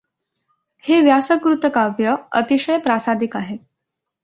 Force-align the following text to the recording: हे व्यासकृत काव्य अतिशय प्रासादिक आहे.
हे 0.83 0.99
व्यासकृत 1.01 1.65
काव्य 1.75 2.15
अतिशय 2.31 2.77
प्रासादिक 2.77 3.37
आहे. 3.37 3.57